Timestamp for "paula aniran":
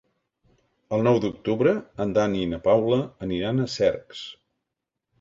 2.71-3.63